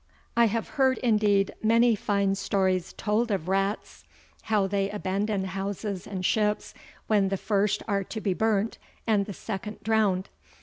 [0.35, 4.03] I have heard indeed many fine stories told of rats,
[4.41, 6.73] how they abandon houses and ships,
[7.05, 10.29] when the first are to be burnt and the second dround.